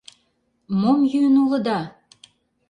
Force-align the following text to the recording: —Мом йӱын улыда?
—Мом 0.79 0.99
йӱын 1.11 1.35
улыда? 1.43 1.79